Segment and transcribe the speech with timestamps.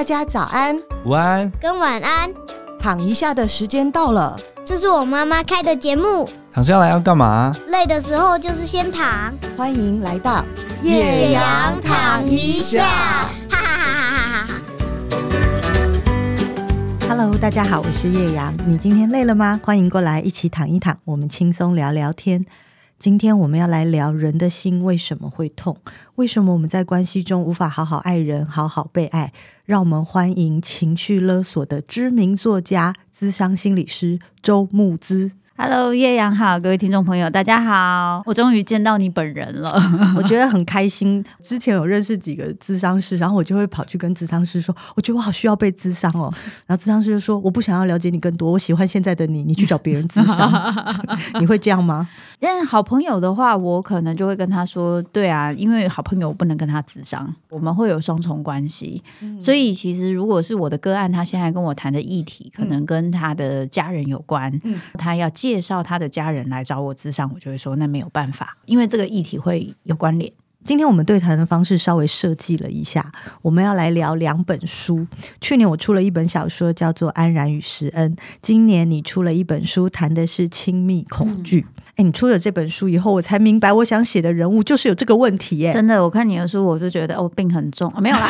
[0.00, 2.32] 大家早安、午安跟晚安。
[2.80, 4.34] 躺一下的时间到了，
[4.64, 6.26] 这是我妈妈开的节目。
[6.50, 7.54] 躺下来要干嘛？
[7.66, 9.30] 累的时候就是先躺。
[9.58, 10.42] 欢迎来到
[10.82, 12.82] 叶阳躺一下，
[13.50, 14.54] 哈哈哈哈哈哈。
[17.06, 18.54] Hello，大家好，我是叶阳。
[18.66, 19.60] 你今天累了吗？
[19.62, 22.46] 欢迎过来一起躺一躺，我们轻松聊聊天。
[23.00, 25.74] 今天我们要来聊人的心为什么会痛？
[26.16, 29.32] 为什么我们在关系中无法好好爱人、好好被爱？
[29.64, 35.32] 让我们欢迎情绪勒索的知名作家、资商心理师周慕姿。
[35.62, 39.70] Hello，叶阳好，各位听众朋友，大家好，我终于见到你本人了，
[40.16, 41.22] 我觉得很开心。
[41.42, 46.32] 之前有认识几个咨商师，然后我就会跑去跟咨商师说，我觉得我好需要被咨商哦。
[46.66, 50.74] 然后咨商师就说，我不想要了解你更多，我喜欢现在的你，你去找别人咨商。
[51.38, 52.08] 你会这样吗？
[52.40, 59.02] 但好朋友的话，我可能就会跟他说，对啊，因为好朋友我不能跟他咨商，我们会有双重关系。
[59.20, 65.49] 嗯、所以其实如果是我的个案，他现在跟我谈的议题，可能跟他的家人有关，嗯、他要借。
[65.50, 70.32] 介绍他的家人来找我咨商，我就会说那没有办法，因为这个议题会有关联。
[70.62, 73.10] 今天我们对谈的方式稍微设计了一下，
[73.42, 75.04] 我们要来聊两本书。
[75.40, 78.14] 去年我出了一本小说，叫做《安然与施恩》。
[78.40, 81.66] 今年你出了一本书，谈的是亲密恐惧。
[81.96, 85.58] 哎、嗯，你出了这本书以后，我才明白，我想写的人物就是有这个问题。
[85.58, 88.28] 耶，真的，我看你的书，我就觉得哦，病很重，哦、没有啦。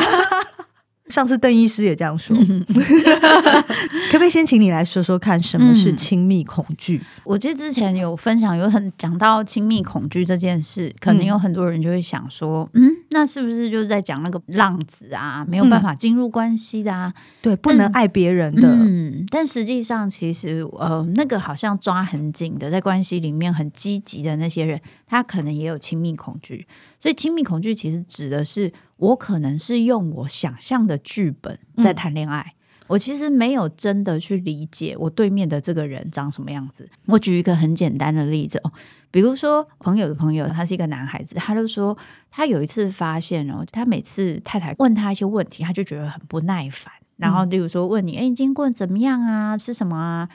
[1.11, 6.97] 上次邓医师也这样说，可不可以先请你来说说看，什么是亲密恐惧？
[6.97, 17.13] 嗯、我记得之前有分享，有很讲到亲密恐惧这件事，可能有很多人就会想说，嗯，嗯，那是不是就是在讲那个浪子啊，没有办法进入关系的啊？
[17.41, 18.69] 对，不能爱别人的。
[18.69, 26.65] 嗯，但实际上，其实呃，那个好像抓很紧的，在关系里面很积极的那些人，他可能也有亲密恐惧。
[26.99, 28.71] 所以，亲密恐惧其实指的是。
[29.01, 36.87] 我可能是用我想象的剧本在谈恋爱，嗯，我其实没有真的去理解我对面的这个人长什么样子。
[37.07, 38.71] 我举一个很简单的例子哦，
[39.09, 41.97] 比如说朋友的朋友，他是一个男孩子，他就说
[42.29, 46.93] 他有一次发现哦，他每次太太问他一些问题，他就觉得很不耐烦。
[47.17, 49.57] 然后，例如说问你，哎，你今天过得怎么样啊？
[49.57, 50.29] 吃什么啊？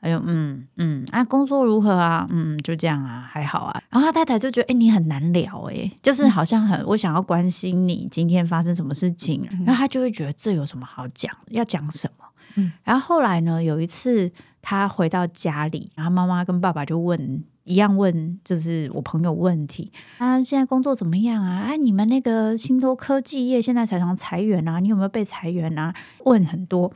[0.00, 2.26] 哎呦，嗯嗯，啊，工作如何啊？
[2.30, 3.82] 嗯，就这样啊，还好啊。
[3.90, 11.30] 然后他太太就觉得，哎，你很难聊，哎，就是好像很，我想要关心你今天发生什么事情，然后他就会觉得这有什么好讲？
[11.50, 12.24] 要讲什么？
[12.56, 21.66] 嗯，然后后来呢，有一次他回到家里，然后妈妈跟爸爸就问一样问，就是我朋友问题啊，现在工作怎么样啊？
[21.68, 25.94] 啊，你们那个新多科技业现在常常裁员啊，你有没有被裁员啊？
[26.24, 26.90] 问很多。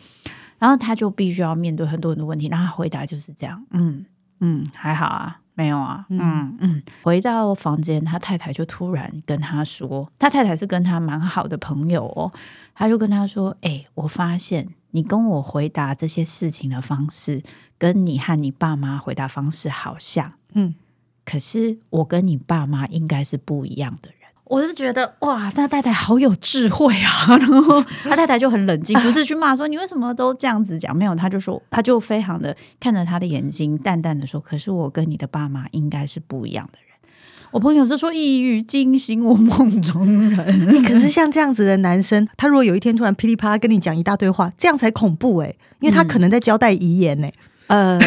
[0.59, 4.05] 然后他就必须要面对很多很多问题，然后他回答就是这样，嗯
[4.41, 6.83] 嗯，还好啊，没有啊，嗯嗯。
[7.03, 12.33] 回到房间，他太太就突然跟他说，他太太是跟他蛮好的朋友哦，
[12.75, 17.43] 他就跟他说，哎，我发现你跟我回答这些事情的方式，
[17.79, 20.75] 跟你和你爸妈回答方式好像，嗯，
[21.25, 24.24] 可是我跟你爸妈应该是不一样的人。
[24.47, 27.37] 我是觉得哇，他太太好有智慧啊！
[27.39, 36.85] 然后他太太就很冷静， 不是去骂说你为什么都这样子讲，没有，他就说他就非常的看着他的眼睛，淡淡的说：“可是我跟你的爸妈应该是不一样的人。”
[37.53, 40.37] 我朋友就说：“一语惊醒我梦中人。
[40.85, 47.29] ”可是像这样子的男生，他如果有一天突然噼里啪啦跟你讲一大堆话，这样才恐怖哎，因为他可能在交代遗言呢。
[47.67, 47.99] 呃，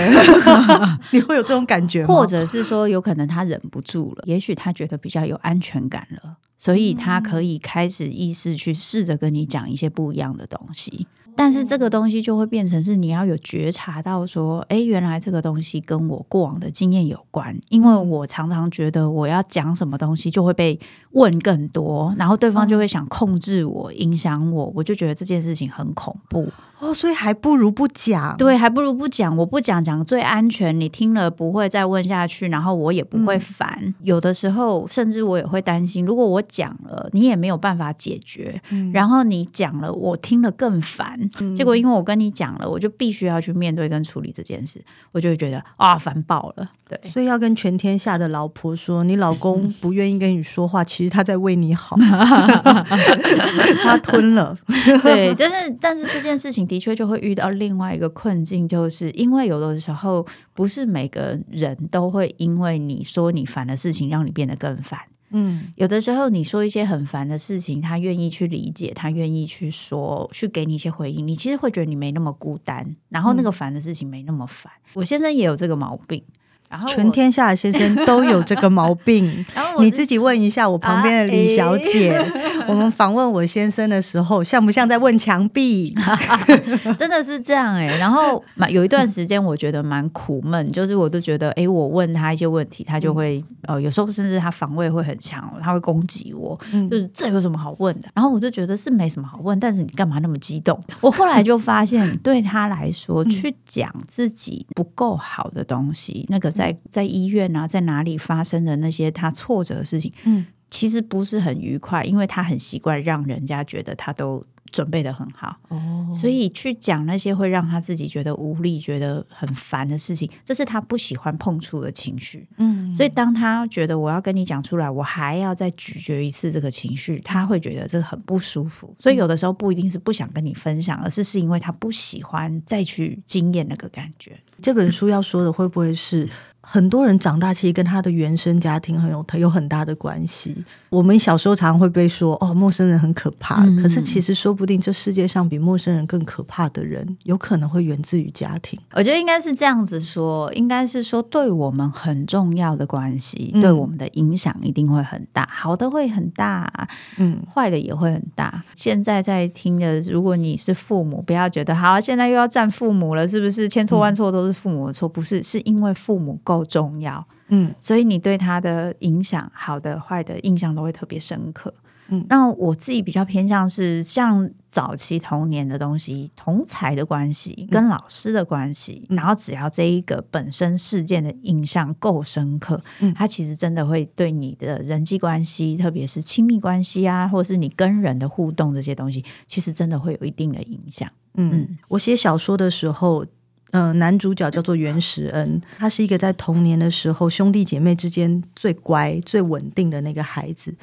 [1.11, 2.07] 你会有这种感觉吗？
[2.07, 11.07] 或者是说，有可能他忍不住了，也许他觉得比较有安全感了，所以他可以开始意识去试着跟你讲一些不一样的东西。
[11.35, 20.79] 但是这个东西就会变成是你要有觉察到说，哎，原来这个东西跟我过往的经验有关，因为我常常觉得我要讲什么东西就会被
[21.17, 26.47] 问更多，然后对方就会想控制我、影响我，我就觉得这件事情很恐怖。
[26.79, 28.37] 哦，所以还不如不讲。
[28.37, 29.35] 对，还不如不讲。
[29.35, 30.79] 我不讲，讲最安全。
[30.79, 33.75] 你听了不会再问下去，然后我也不会烦。
[33.81, 38.61] 嗯、有的时候，甚至我也会担心，如果我讲了，你也没有办法解决。
[38.69, 41.19] 嗯、然后你讲了，我听了更烦。
[41.39, 44.79] 嗯、结果因为我跟你讲了，我就必须要去面对跟处理这件事，
[45.11, 46.69] 我就会觉得啊，烦爆了。
[46.87, 51.97] 对，所以要跟全天下的老婆说，你老公不愿意跟你说话，其实他在为你好。
[53.83, 54.55] 他吞了。
[55.01, 56.67] 对，但是但是这件事情。
[56.67, 64.99] 的确就会遇到另外一个困境，就是因为有的时候不是每个人都会因为你说你烦的事情让你变得更烦。
[65.29, 74.69] 嗯，有的时候你说一些很烦的事情，他愿意去理解，他愿意去说，去给你一些回应，你其实会觉得你没那么孤单，然后那个烦的事情没那么烦。
[74.87, 76.21] 嗯，我先生也有这个毛病。
[76.69, 79.25] 然后全天下的先生都有这个毛病。
[79.55, 85.95] 然后你自己问一下我旁边的李小姐，啊欸、 我们访问我先生的时候，像不像在问墙壁？
[86.97, 87.97] 真的是这样哎、欸。
[87.97, 96.59] 然后有一段时间，我觉得蛮苦闷，就是我都觉得，哎、欸，我问他一些问题，他就会呃，有时候甚至他防卫会很强，他会攻击我，
[96.91, 98.09] 就是这有什么好问的？
[98.13, 100.77] 然后我就觉得是没什么好问，但是你干嘛那么激动？
[100.99, 106.51] 我后来就发现，对他来说，去讲自己不够好的东西，那个。
[106.57, 128.95] 在在医院啊，在哪里发生的那些他挫折的事情，嗯，其实不是很愉快，因为他很习惯让人家觉得他都准备的很好，哦，所以去讲那些会让他自己觉得无力、觉得很烦的事情，这是他不喜欢碰触的情绪，嗯，所以当他觉得我要跟你讲出来，我还要再咀嚼一次这个情绪，他会觉得这个很不舒服。
[128.99, 134.37] 所以有的时候不一定是不想跟你分享，而是是因为他不喜欢再去经验那个感觉。
[134.61, 136.27] 这本书要说的会不会是？
[136.69, 140.65] 很多人长大其实跟他的原生家庭很有有很大的关系。
[140.89, 148.77] 我们小时候常常会被说哦，陌生人很可怕，嗯、可是其实说不定这世界上比陌生人更可怕的人，有可能会源自于家庭。
[148.93, 156.69] 我觉得应该是这样子说，应该是说对我们很重要的关系，嗯、对我们的影响一定会很大，好的会很大，
[157.17, 158.61] 嗯，坏的也会很大。
[158.75, 165.07] 现在在听的，如果你是父母，不要觉得好，现在又要站父母了，是不是千错万错都是父母的错？
[165.07, 166.56] 不是，是因为父母够。
[166.65, 171.73] 重要，嗯，所以你对他的影响，好的、坏的印象都会特别深刻。
[172.09, 191.11] 嗯，那我自己比较偏向是像早期童年的东西，同才的关系，跟老师的关系，嗯、然后只要这一个本身事件的印象够深刻，嗯，它其实真的会对你的人际关系，特别是亲密关系啊，或者是你跟人的互动这些东西，其实真的会有一定的影响。
[191.33, 193.25] 嗯，嗯，我写小说的时候。
[193.71, 200.73] 嗯、呃，男主角叫做袁石恩，他是一个在童年的时候兄弟姐妹之间最乖、最稳定的那个孩子。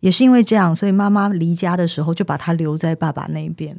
[0.00, 3.74] 也是因为这样，所以妈妈离家的时候就把他留在爸爸那边。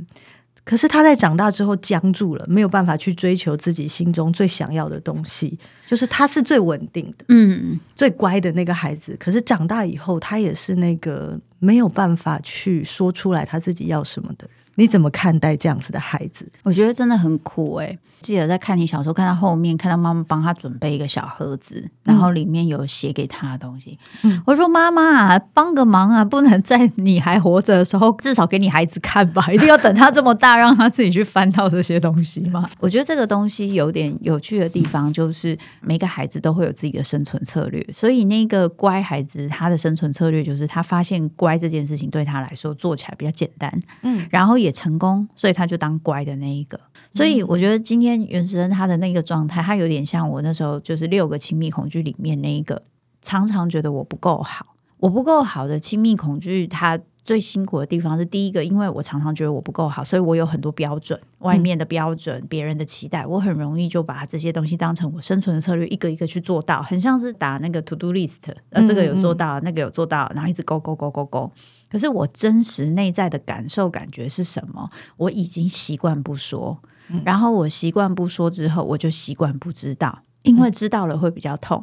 [0.64, 5.60] 可是他在长大之后僵住了，没有办法去追求自己心中最想要的东西。
[5.86, 9.16] 就是他是最稳定的，嗯，最乖的那个孩子。
[9.20, 14.55] 可是长大以后，他也是那个没有办法去说出来他自己要什么的人。
[14.76, 16.52] 你怎么看待这样子的孩子？
[16.64, 18.00] 我觉得真的很苦哎、欸。
[18.22, 24.00] 记得在看你小时候，看到后面，看到妈妈帮他准备一个小盒子，然后里面有写给他的东西。
[24.24, 29.46] 嗯、我说：“妈妈，帮个忙啊，不能在你还活着的时候， 至少给你孩子看吧。
[29.54, 37.86] 一定要等他这么大，让他自己去翻到这些东西吗？” 我觉得这个东西有点有趣的地方，就是每个孩子都会有自己的生存策略。
[37.94, 43.72] 所以那个乖孩子，他的生存策略就是他发现乖这件事情对他来说做起来比较简单，
[44.02, 46.80] 嗯，然后也成功，所以他就当乖的那一个。
[47.12, 52.84] 所以我觉得今天袁石恩他的那个状态，他有点像我那时候就是六个亲密恐惧里面那一个，
[53.22, 71.52] 常常觉得我不够好，我不够好的亲密恐惧，他最辛苦的地方是第一个，因为我常常觉得我不够好，所以我有很多标准，外面的标准，别人的期待，我很容易就把这些东西当成我生存的策略，一个一个去做到，很像是打那个 to do list，呃，这个有做到，那个有做到，然后一直勾勾勾勾勾。
[71.96, 74.92] 可是我真实内在的感受感觉是什么？
[75.16, 76.78] 我已经习惯不说。
[77.24, 81.82] 然后我习惯不说之后，我就习惯不知道，因为知道了会比较痛，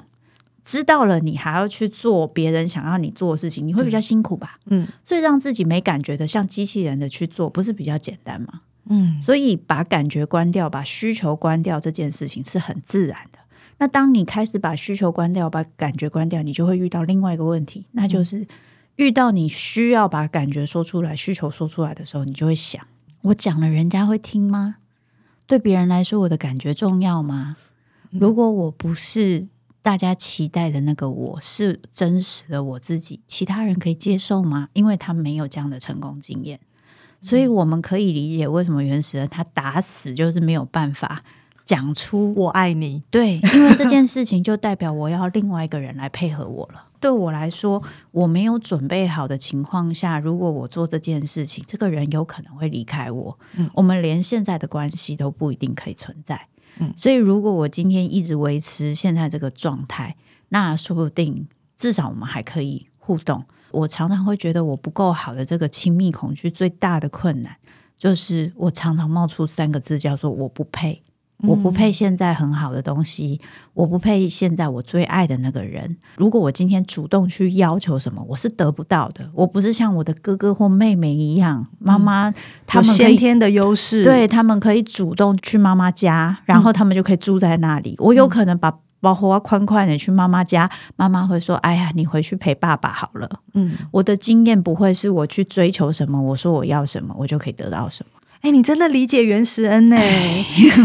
[0.62, 4.58] 知道了你还要去做别人想要你做的事情，你会比较辛苦吧？
[4.66, 8.60] 嗯，所以让自己没感觉的像机器人的去做，不是比较简单吗？
[8.90, 13.38] 嗯，所以把感觉关掉，把需求关掉这件事情是很自然的。
[13.78, 18.46] 那当你开始把需求关掉，把感觉关掉，你就会遇到另外一个问题，那就是
[19.02, 22.86] 遇到你需要把感觉说出来、需求说出来的时候，你就会想：
[23.22, 24.76] 我讲了，人家会听吗？
[25.46, 27.56] 对别人来说，我的感觉重要吗？
[28.10, 29.48] 如果我不是
[29.82, 34.68] 大家期待的那个我，是真实的我自己，其他人可以接受吗？
[34.72, 36.60] 因为他没有这样的成功经验，
[37.20, 41.22] 所以我们可以理解为什么原始人他打死就是没有办法
[41.64, 43.02] 讲出“我爱你”。
[43.10, 46.84] 对，因为这件事情就代表我要另外一个人来配合我了。
[47.02, 47.82] 对我来说，
[48.12, 53.38] 我没有准备好的情况下，如果我做这件事情，这个人有可能会离开我。
[53.56, 56.46] 嗯，我们连现在的关系都不一定可以存在。
[56.78, 60.16] 嗯，所以如果我今天一直维持现在这个状态，
[60.50, 63.44] 那说不定至少我们还可以互动。
[63.72, 67.56] 我常常会觉得我不够好的这个亲密恐惧最大的困难，
[67.96, 71.02] 就是我常常冒出三个字，叫做“我不配”。
[71.42, 73.40] 我不配现在很好的东西，
[73.74, 75.96] 我不配现在我最爱的那个人。
[76.16, 79.28] 如果我今天主动去要求什么，我是得不到的。
[79.34, 82.32] 我不是像我的哥哥或妹妹一样，妈妈
[82.66, 87.96] 他们先天的优势，对他们可以主动去妈妈家，然后他们就可以住在那里。
[87.98, 98.20] 我有可能把包括宽宽的去妈妈家，妈妈会说：“哎呀，你回去陪爸爸好了。”嗯，我的经验不会是我去追求什么，我说我要什么，我就可以得到什么。
[98.42, 99.96] 哎，你真的理解袁石恩呢？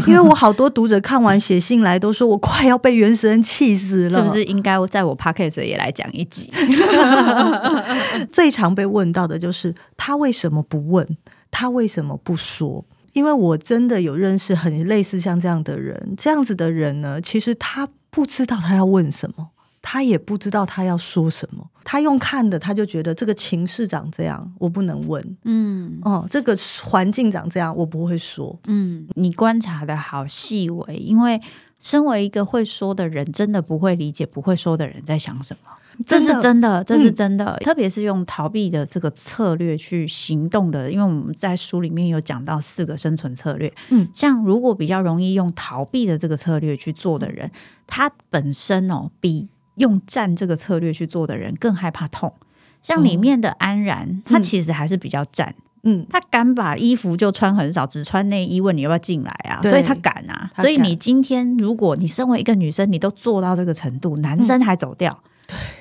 [0.08, 4.10] 因为我好多读者看完写信来，都说我快要被袁石恩气死了。
[4.12, 6.52] 是不是应该在我 podcast 也来讲一集？
[8.32, 11.18] 最常被问到的就是他为什么不问？
[11.50, 12.86] 他为什么不说？
[13.14, 19.48] 因为我真的有认识很类似像这样的人，这样子的人呢，其实他不知道他要问什么。
[19.90, 25.38] 他也不知道他要说什么，他用看的，他就觉得这个情势长这样，我不能问。
[25.46, 26.54] 嗯，哦，这个
[26.84, 28.60] 环境长这样，我不会说。
[28.68, 31.42] 嗯，你观察的好细微，因为
[31.80, 35.72] 身为一个会说的人，真的不会理解不会说的人在想什么。
[36.06, 37.46] 这是真的，这是真的。
[37.46, 43.74] 嗯，特别是用逃避的这个策略去行动的，因为我们在书里面有讲到四个生存策略。
[43.88, 47.50] 嗯，像如果比较容易用逃避的这个策略去做的人，
[47.88, 49.48] 他本身哦比。
[49.78, 52.34] 用战这个策略去做的人更害怕痛，
[52.84, 60.52] 像里面的安然，嗯、他其实还是比较战，嗯，他敢把衣服就穿很少，只穿内衣，问你要不要进来啊，所以他敢啊。
[60.56, 60.64] 敢。
[60.64, 65.12] 所以你今天如果你身为一个女生，你都做到这个程度，男生还走掉。
[65.12, 65.30] 嗯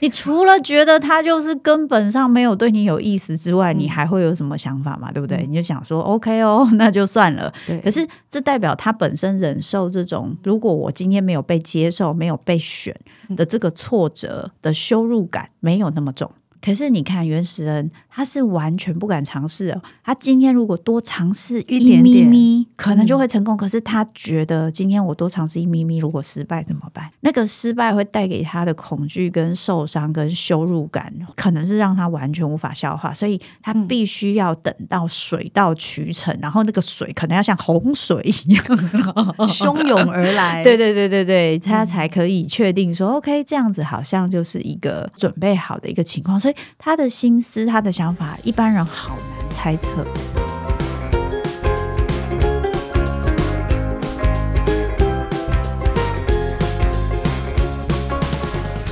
[0.01, 5.11] 你除了觉得他就是根本上没有对你有意思之外，嗯、你还会有什么想法嘛？
[5.11, 5.39] 对不对？
[5.39, 7.53] 嗯、你就想说 OK 哦， 那就算了。
[7.67, 12.95] 对可是这代表他本身忍受这种，如果我今天没有被接受、没有被选
[13.37, 16.31] 的这个挫折的羞辱感，没有那么重。
[16.63, 19.83] 可是你看袁实恩，他是完全不敢尝试哦。
[20.03, 23.55] 他今天如果多尝试一咪咪，点点可能就会成功。
[23.55, 27.11] 嗯、可是他觉得今天我多尝试一咪咪，如果失败怎么办？
[27.21, 33.13] 那个失败会带给他的恐惧、跟受伤、跟羞辱感，可能是让他完全无法消化。
[33.13, 38.65] 所以他必须要等到水到渠成，嗯、然后那个水可能要像洪水一样
[39.47, 40.65] 汹涌而来。
[40.65, 46.41] 对对对对对，他才可以确定说、嗯、OK，这样子好像就是一个准备好的一个情况。
[46.41, 46.55] 所以。
[46.79, 50.07] 他的心思，他的想法，一般人好难猜测。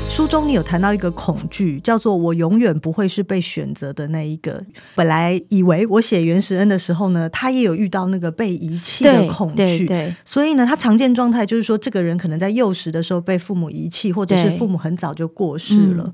[0.09, 4.65] 书中你有谈到一个恐惧，叫做“我永远不会是被选择的那一个”。
[4.95, 16.13] 本来以为我写袁实恩的时候呢，他也有遇到那个被遗弃的恐惧，对对对，所以呢，他常见状态就是说，这个人可能在幼时的时候被父母遗弃，或者是父母很早就过世了。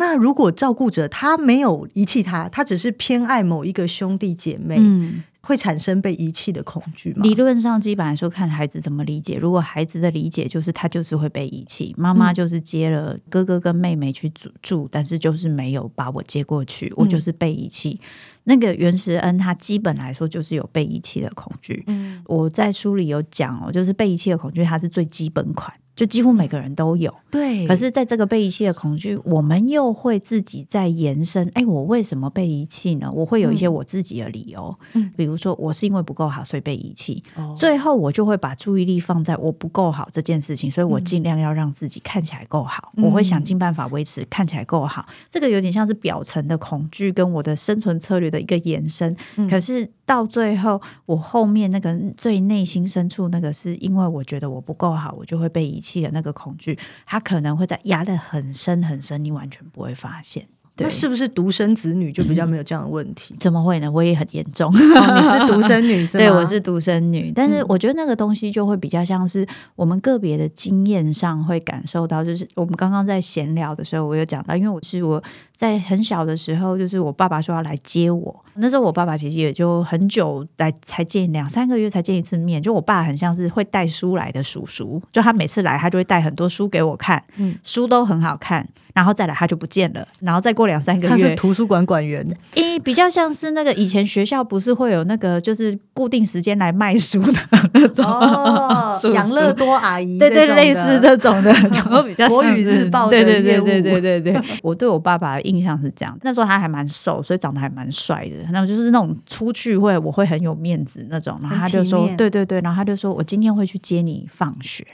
[0.00, 7.24] 那如果照顾者他没有遗弃他，他只是偏爱某一个兄弟姐妹，嗯，会产生被遗弃的恐惧吗？
[7.24, 9.36] 理论上，基本来说看孩子怎么理解。
[9.36, 17.98] 如果孩子的理解就是他就是会被遗弃，妈妈就是接了哥哥跟妹妹去住住，嗯、但是就是没有把我接过去，我就是被遗弃。
[18.00, 18.06] 嗯、
[18.44, 21.82] 那个袁石恩他基本来说就是有被遗弃的恐惧。
[21.88, 25.74] 嗯，我在书里有讲哦，就是被遗弃的恐惧，它是最基本款。
[25.98, 27.66] 就几乎每个人都有，对。
[27.66, 31.50] 可是，在这个被遗弃的恐惧，我们又会自己在延伸。
[31.54, 33.10] 哎，我为什么被遗弃呢？
[33.12, 34.72] 我会有一些我自己的理由。
[34.92, 37.20] 嗯，比如说，我是因为不够好，所以被遗弃。
[37.34, 37.52] 哦。
[37.58, 42.92] 最后，我就会把注意力放在我不够好这件事情，所以我尽量要让自己看起来够好。
[42.96, 43.04] 嗯。
[43.04, 45.04] 我会想尽办法维持看起来够好。
[45.28, 49.16] 这个有点像是表层的恐惧跟我的生存策略的一个延伸。
[49.34, 49.50] 嗯。
[49.50, 55.98] 可是到最后，我后面那个最内心深处那个，是因为我觉得我不够好，我就会被遗弃。
[55.98, 60.46] 的那个恐惧，他可能会在压得很深很深，你完全不会发现。
[60.80, 63.34] 那是不是独生子女就比较没有这样的问题？
[63.40, 63.90] 怎么会呢？
[63.90, 64.72] 我也很严重。
[64.72, 64.76] 哦、
[65.16, 66.24] 你是独生女 是吗？
[66.24, 67.32] 对，我是独生女。
[67.34, 75.20] 但是我觉得那个东西就会比较像是我们个别的经验上会感受到，就是我们刚刚在闲聊的时候，我有讲到，因为我是我
[75.58, 88.68] 在很小的时候，就是我爸爸说要来接我，那时候我爸爸其实也就很久来才见两三个月才见一次面，就我爸很像是会带书来的叔叔，就他每次来他就会带很多书给我看，嗯，书都很好看。
[88.94, 90.04] 然后再来，他就不见了。
[90.18, 92.26] 然后再过两三个月，他是图书馆馆员。
[92.54, 97.32] 诶，比较像是那个以前学校不是会有那个，就是固定时间来卖书的
[97.74, 102.28] 那种哦， 养乐多阿姨，对对，类似这种的， 就比较。
[102.28, 104.42] 国语日报对对对对对对对。
[104.64, 108.36] 我对我爸爸的印象是这样，那时候他还蛮瘦，所以长得还蛮帅的。
[108.52, 111.38] 然后就是那种出去会我会很有面子那种。
[111.42, 114.86] 然后他就说，对对对，然后他就说我今天会去接你放学，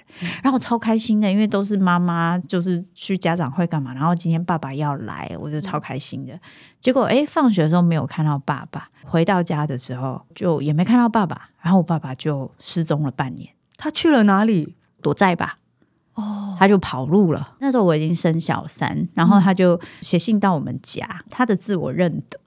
[0.43, 3.93] 然后我超开心的，因为都是妈妈，就是去家长会干嘛。
[3.93, 6.39] 然后今天爸爸要来，我就超开心的。
[6.81, 13.49] 结果哎，放学的时候没有看到爸爸，回到家的时候就也没看到爸爸，然后我爸爸就失踪了半年。
[13.77, 14.77] 他去了哪里？
[15.03, 15.57] 躲债吧。
[16.15, 17.57] 哦，他就跑路了。
[17.61, 22.39] 那时候我已经生小三，然后他就写信到我们家，他的字我认得。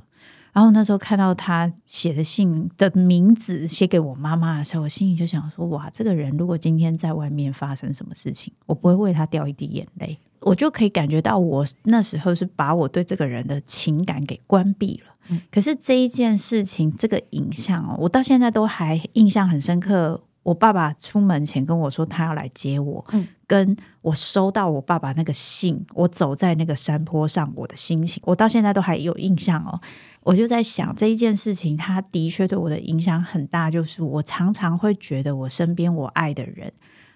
[0.53, 10.17] 然后那时候看到他写的信的名字写给我妈妈的时候，我心里就想说：哇，这个人如果今天在外面发生什么事情，我不会为他掉一滴眼泪。
[10.39, 15.13] 我就可以感觉到，我那时候是把我对这个人的情感给关闭了。
[15.29, 20.21] 嗯、可是这一件事情，这个影像哦，我到现在都还印象很深刻。
[20.47, 29.77] 我爸爸出门前跟我说他要来接我，嗯、跟我收到我爸爸那个信，我走在那个山坡上，我的心情，我到现在都还有印象哦。
[30.21, 36.71] 我就在想这一件事情，他的确对我的影响很大，就是我常常会觉得我身边我爱的人，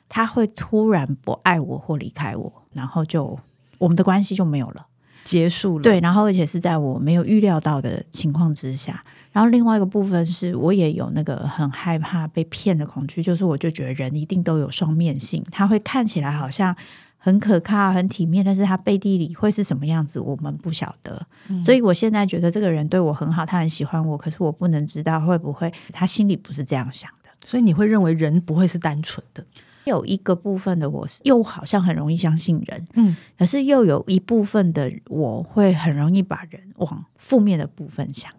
[0.09, 3.39] 他会突然不爱我或离开我，然后就
[3.77, 4.87] 我们的关系就没有了，
[5.23, 5.83] 结束了。
[5.83, 9.01] 对，然后而且是在我没有预料到的情况之下。
[9.31, 16.75] 然后另外一个部分是我也有那个很害怕被骗的恐惧，就是我就觉得人一定都有双面性，他会看起来好像
[17.17, 21.25] 很可靠、很体面，但是他背地里会是什么样子，我们不晓得。
[21.47, 21.61] 嗯。
[21.61, 27.29] 所以我现在觉得这个人对我很好，他很喜欢我，可是我不能知道会不会他心里不是这样想的。
[27.45, 29.43] 所以你会认为人不会是单纯的？
[29.85, 38.31] 有一个部分的我是又好像很容易相信人，嗯，可是又有一部分的我会很容易把人往负面的部分想。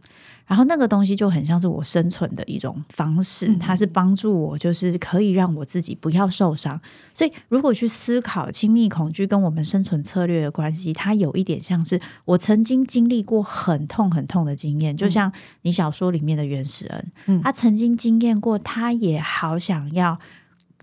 [0.52, 6.78] 然后那个东西就很像是我生存的一种方式，它是帮助我，就是可以让我自己不要受伤。
[7.14, 15.32] 所以，如果去思考亲密恐惧跟我们生存策略的关系，它有一点像是我曾经经历过很痛很痛的经验，就像
[15.62, 20.18] 你小说里面的原始人，他曾经经验过，他也好想要。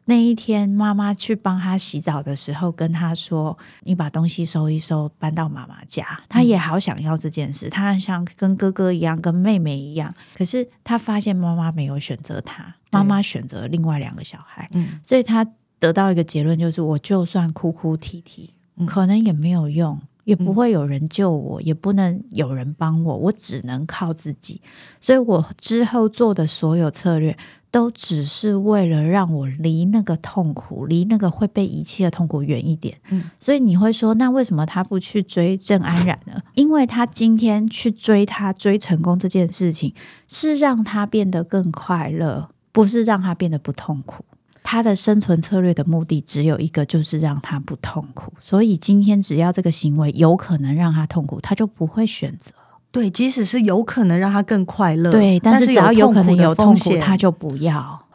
[0.10, 10.12] 那一天，妈妈去帮他洗澡的时候，跟他说：“你把东西收一收，搬到妈妈家。”他也好想要这件事，他想跟哥哥一样，跟妹妹一样。
[10.36, 14.68] 可是他发现妈妈没有选择他，妈妈选择另外两个小孩。
[14.74, 15.46] 嗯，所以他
[15.78, 18.56] 得到一个结论，就是我就算哭哭啼啼，
[18.88, 24.60] 可能也没有用，也不会有人救我，也不能有人帮我，我只能靠自己。
[25.00, 27.38] 所以我之后做的所有策略。
[27.72, 32.98] 都只是为了让我离那个痛苦，离那个会被遗弃的痛苦远一点。
[33.10, 36.42] 嗯，所以你会说，那为什么他不去追郑安然呢？
[36.56, 39.94] 因为他今天去追他，追成功这件事情，
[40.28, 44.26] 是让他变得更快乐，不是让他变得不痛苦。
[44.64, 48.34] 他的生存策略的目的只有一个，就是让他不痛苦。
[48.40, 52.52] 所以今天只要这个行为有可能让他痛苦，他就不会选择。
[52.92, 58.06] 对，即使是有可能让他更快乐，对，但是只要有可能有痛苦，他就不要。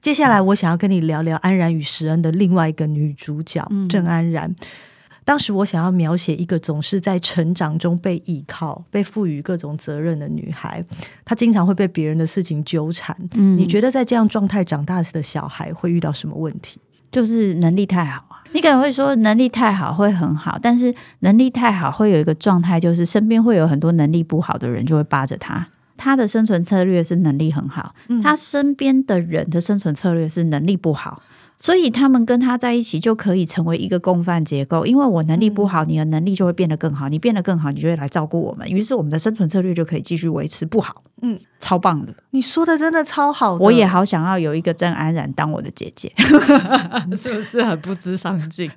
[0.00, 4.54] 接下来，我想要跟你聊聊安然与石恩的另外一个女主角郑、嗯、安然。
[5.24, 10.84] 当时我想要描写一个总是在成长中被依靠、被赋予各种责任的女孩，
[11.24, 13.16] 她经常会被别人的事情纠缠。
[13.34, 16.80] 嗯，你觉得在这样状态长大的小孩会遇到什么问题？
[17.12, 18.24] 就是能力太好。
[18.52, 25.66] 你可能会说能力太好会很好，但是能力太好会有一个状态，就是身边会有很多能力不好的人就会扒着他。
[25.96, 31.22] 他的生存策略是能力很好，他身边的人的生存策略是能力不好。
[31.56, 41.02] 所以他们跟他在一起就可以成为一个共犯结构，因为我能力不好，你的能力就会变得更好，你变得更好，你就会来照顾我们，于是我们的生存策略就可以继续维持不好。
[41.24, 46.12] 嗯，超棒的，你说的真的超好的，我也好想要有一个郑安然当我的姐姐，
[47.16, 48.68] 是不是很不知上进？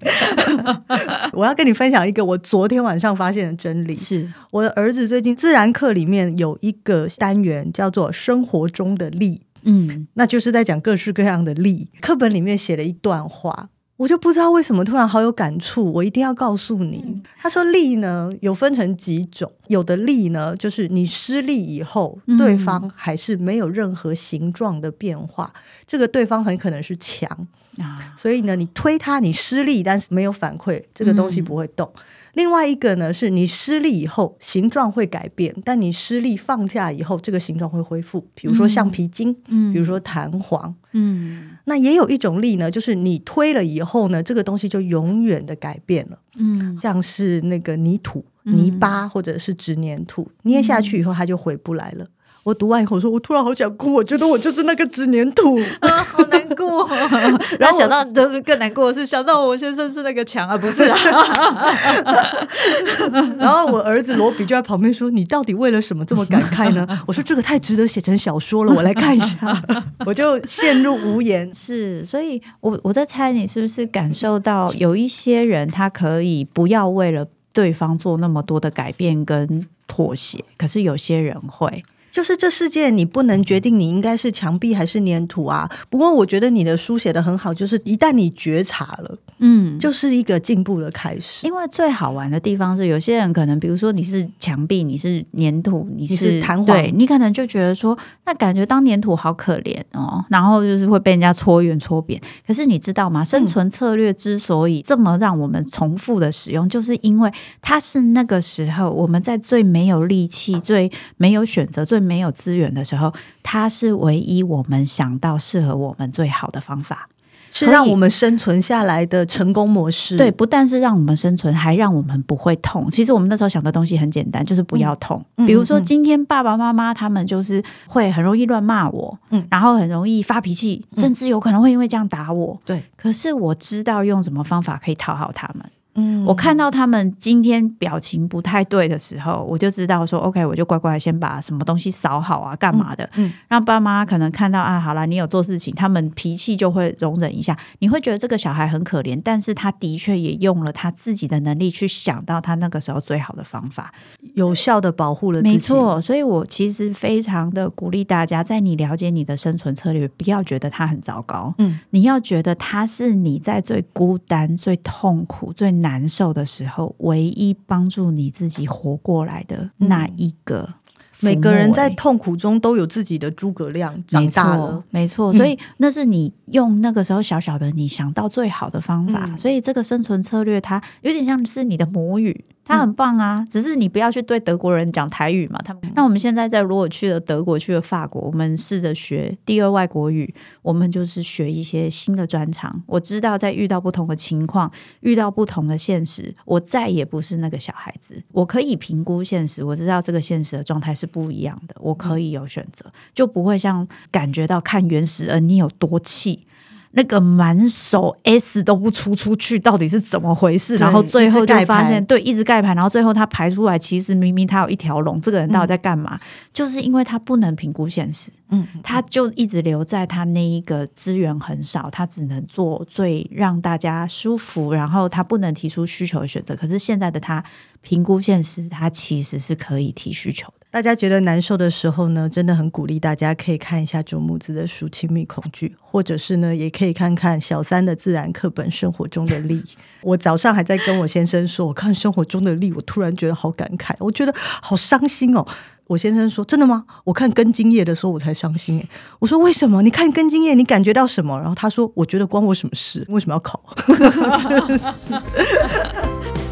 [1.33, 9.41] 我要跟你分享一个我昨天晚上发现的真理，是我的儿子最近自然课里面有一个单元叫做生活中的力。
[9.65, 11.89] 嗯，那就是在讲各式各样的力。
[11.99, 17.21] 课本里面写了一段话，我就不知道为什么突然好有感触，我一定要告诉你。
[17.37, 25.53] 他说力呢有分成几种，有的力呢就是你失力以后，对方还是没有任何形状的变化，
[25.87, 27.29] 这个对方很可能是墙
[27.77, 31.91] 啊，所以呢你推他，你失力，但是没有反馈，这个东西不会动。
[32.35, 38.27] 另外一个呢，是你失力以后形状会改变，但你失力放下以后，这个形状会恢复。
[38.35, 41.51] 比如说橡皮筋，嗯，比如说弹簧，嗯。
[41.67, 52.05] 那也有一种力呢，就是你推了以后呢，这个东西就永远的改变了，嗯，像是那个泥土、泥巴或者是纸粘土，捏下去以后它就回不来了。
[52.43, 56.87] 我读完以后说，我突然好想哭，我觉得我就是那个纸粘土啊， 好难过。
[57.59, 60.97] 然后想到就是更难过的是，想到我先生是那个墙啊，不是啊。
[63.37, 69.61] 然后我儿子罗比就在旁边说：“你到底为了什么这么感慨呢？” 我说：“这个太值得写成小说了，我来看一下。”
[70.05, 71.51] 我就陷入无言。
[71.53, 81.83] 是，所以我我在猜，你是不是感受到有一些人他可以不要为了对方做那么多的改变跟妥协，可是有些人会。
[82.15, 85.69] 就是这世界，你不能决定你应该是墙壁还是粘土啊。
[85.89, 91.45] 不过我觉得你的书写的很好，就是一旦你觉察了，嗯，就是一个进步的开始。
[91.45, 102.21] 因为最好玩的地方是，有些人可能，比如说你是墙壁，你是粘土，你是弹簧，对，你可能就觉得说，那感觉当粘土好可怜哦，然后就是会被人家搓圆搓扁。
[102.47, 103.23] 可是你知道吗？
[103.23, 117.09] 生存策略之所以这么让我们重复的使用，嗯、就是因为它是那个时候我们在最没有力气、最没有选择、最没有资源的时候，它是唯一我们想到适合我们最好的方法。
[117.55, 120.17] 是让我们生存下来的成功模式。
[120.17, 122.91] 对，不但是让我们生存，还让我们不会痛。
[122.91, 125.23] 其实我们那时候想的东西很简单，就是不要痛。
[125.37, 132.59] 嗯、比如说，今天爸爸妈妈他们就是会很容易乱骂我，嗯，然后很容易发脾气，甚至有可能会因为这样打我。
[132.65, 135.63] 对、嗯，可是我知道用什么方法可以讨好他们。
[135.95, 143.03] 嗯，我看到他们今天表情不太对的时候，我就知道说，OK，我就乖乖先把什么东西扫好啊，干嘛的？
[143.15, 147.57] 嗯，嗯，让爸妈可能看到啊，好啦，你有做事情，他们脾气就会容忍一下。
[147.79, 153.93] 你会觉得这个小孩很可怜，但是他的确也用了他自己的能力去想到他那个时候最好的方法，
[154.33, 155.53] 有效的保护了自己。
[155.53, 170.73] 没错，所以我其实非常的鼓励大家，在你了解你的生存策略，不要觉得他很糟糕，嗯，你要觉得他是你在最孤单、最痛苦、最难受的时候，唯一帮助你自己活过来的那一个。
[171.21, 175.33] 每个人在痛苦中都有自己的诸葛亮，长大了，没错。
[175.33, 179.25] 所以那是你用那个时候小小的你想到最好的方法。
[179.31, 182.43] 嗯、所以这个生存策略，它有点像是你的母语。
[182.65, 185.59] 他很棒啊，嗯、只是你不要去对德国人讲台语嘛。
[185.63, 192.83] 他们那我们现在在如果去了德国，去了法国，我们试着学第二外国语，我们就是学一些新的专长。
[192.87, 198.21] 我知道在遇到不同的情况，遇到不同的现实，我再也不是那个小孩子。
[198.31, 206.47] 我可以评估现实，我知道这个现实的状态是不一样的，我可以有选择，就不会像感觉到看原始人你有多气。
[206.95, 210.75] 那个满手 S 都不出出去，到底是怎么回事？
[210.77, 216.15] 然后最后就发现，对，一直盖盘，然后最后他排出来，其实明明他有一条龙，这个人到底在干嘛？
[216.15, 216.19] 嗯、
[216.53, 226.55] 就是因为他不能评估现实，嗯，他就一直留在他那一个资源很少，他只能做最让大家舒服，然后他不能提出需求的选择。
[226.55, 227.43] 可是现在的他
[227.81, 230.64] 评估现实，他其实是可以提需求的。
[230.75, 239.61] 大家觉得难受的时候呢，真的很鼓励大家可以看一下周木子的书《亲密恐惧》，或者是呢，也可以看看小三的自然课本《生活中的力》。
[240.03, 245.47] 我早上还在跟我先生说，我看《生活中的力》，我突然觉得好感慨，我觉得好伤心哦。
[245.87, 246.83] 我先生说：“真的吗？
[247.05, 248.85] 我看根茎叶的时候我才伤心。”，
[249.19, 249.81] 我说：“为什么？
[249.81, 253.05] 你看根茎叶，你感觉到什么？”然后他说：“我觉得关我什么事？
[253.07, 253.63] 为什么要考？”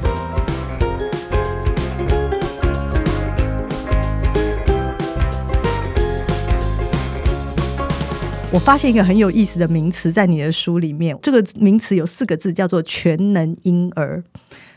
[8.53, 14.23] 我发现一个很有意思的名词在你的书里面，这个名词有四个字，叫做“全能婴儿”。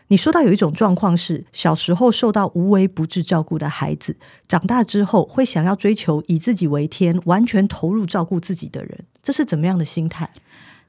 [0.09, 4.17] 你说到有一种状况是，小时候受到无微不至照顾的孩子，
[4.49, 10.31] 长大之后会想要追求以自己为天，完全投入照顾自己的人，这是怎么样的心态？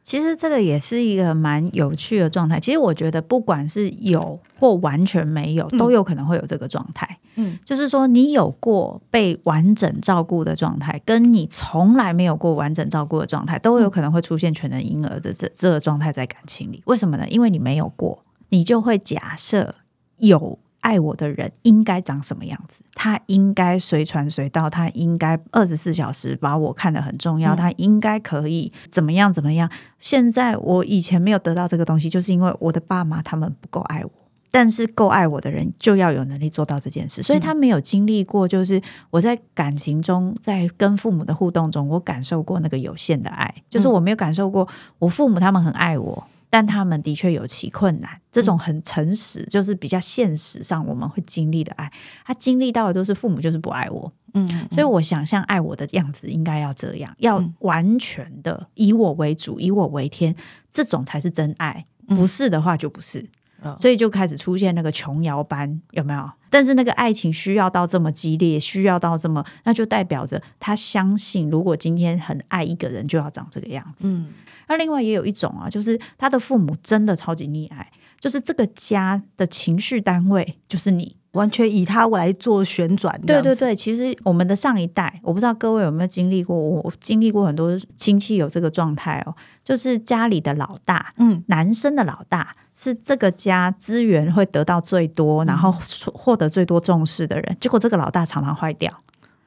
[0.08, 2.58] 其实这个也是一个蛮有趣的状态。
[2.58, 7.20] 其实我觉得，不管是有或完全没有，都有可能会有这个状态。
[7.36, 16.82] 嗯，就是说，你有过被完整照顾的状态，跟你从来没有过完整照顾的状态，都有可能会出现全能婴儿的这这个状态在感情里。
[16.86, 17.28] 为什么呢？
[17.28, 19.76] 因为你没有过，你就会假设
[20.20, 20.58] 有。
[20.82, 22.82] 爱我的人应该长什么样子？
[22.94, 29.70] 他应该随传随到，他应该二十四小时把我看得很重要，嗯、他应该可以怎么样怎么样？
[30.00, 34.12] 现在我以前没有得到这个东西，就是因为我的爸妈他们不够爱我。
[34.50, 44.68] 但是够爱我的人就要有能力做到这件事，所以他没有经历过，就是我在感情中，在跟父母的互动中，我感受过那个有限的爱，就是我没有感受过
[45.00, 46.24] 我父母他们很爱我。
[46.50, 51.92] 但他们的确有其困难，这种很诚实，就是比较现实上我们会经历的爱，
[52.26, 60.34] 他经历到的都是父母就是不爱我，嗯，嗯，所以我想象爱我的样子应该要这样，要完全的以我为主，以我为天，
[60.72, 63.28] 这种才是真爱，不是的话就不是，
[63.78, 66.32] 所以就开始出现那个琼瑶班，有没有？
[66.50, 74.28] 但是那个爱情需要到这么激烈，需要到这么，那就代表着他相信，如果今天很爱一个人，就要长这个样子，嗯。
[74.70, 83.18] 那另外也有一种啊，就是他的父母真的超级溺爱，就是这个家的情绪单位就是你，完全以他来做旋转。
[83.22, 89.34] 对对对，其实我们的上一代，我不知道各位有没有经历过，我经历过很多亲戚有这个状态哦，
[89.64, 95.74] 就是家里的老大，嗯，男生的老大是这个家资源会得到最多，然后
[96.14, 98.94] 获得最多重视的人，结果这个老大常常坏掉。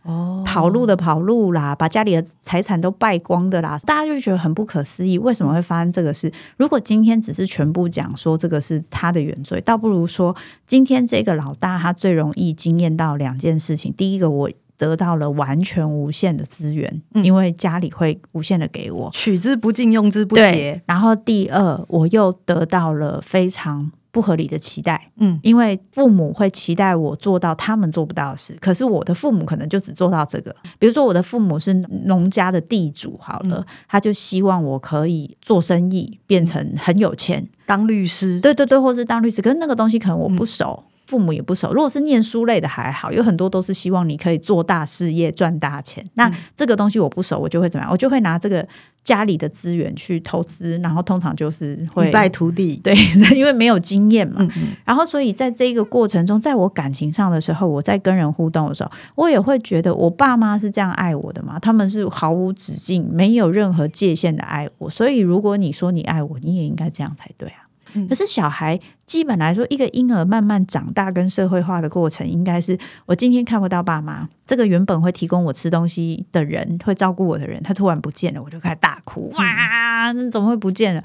[0.02, 6.32] 哦，跑路的跑路啦，把家里的财产都败光的啦，大家就觉得很不可思议，为什么会发生这个事？
[6.56, 10.34] 如果今天只是全部讲说这个是他的原罪，倒不如说
[10.66, 13.92] 今天这个老大他最容易惊艳到两件事情。
[13.92, 20.80] 第一个，我得到了完全无限的资源，嗯、因为家里会无限的给我，取之不尽，用之不竭。
[20.86, 23.92] 然后第二，我又得到了非常。
[24.12, 30.52] 不合理的期待，嗯，因为父母会期待我做到他们做不到的事，可是我的父母可能就只做到这个。
[30.80, 31.72] 比如说，我的父母是
[32.06, 39.40] 农家的地主，好了，嗯，他就希望我可以做生意，变成很有钱，当律师，对对对，或是当律师。
[39.40, 40.82] 可是那个东西可能我不熟。
[40.84, 46.06] 嗯父母也不熟，如果是念书类的还好，有很多都是希望你可以做大事业赚大钱。
[46.14, 47.90] 那这个东西我不熟，我就会怎么样？
[47.90, 48.64] 我就会拿这个
[49.02, 52.76] 家里的资源去投资，然后通常就是会一败涂地。
[52.76, 52.94] 对，
[53.34, 54.36] 因为没有经验嘛。
[54.38, 54.68] 嗯嗯。
[54.84, 61.58] 然后所以在这个过程中，在我感情上的时候，我在跟人互动的时候，我也会觉得我爸妈是这样爱我的嘛？
[61.58, 64.88] 他们是毫无止境、没有任何界限的爱我。
[64.88, 67.66] 所以如果你说你爱我，你也应该这样才对啊。
[68.08, 81.02] 可是小孩基本来说，一个婴儿慢慢长大跟社会化的过程，应该是我今天看不到爸妈，这个原本会提供我吃东西的人，会照顾我的人，他突然不见了，我就开始大哭，哇，那怎么会不见了？